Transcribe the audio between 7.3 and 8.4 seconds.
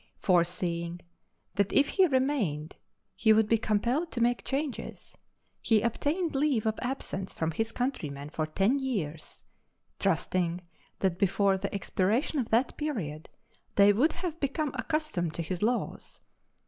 from his countrymen